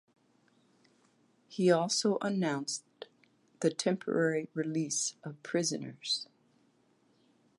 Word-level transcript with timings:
He 1.47 1.69
also 1.69 2.17
announced 2.23 2.83
the 3.59 3.69
temporary 3.69 4.47
release 4.55 5.13
of 5.23 5.43
prisoners. 5.43 6.25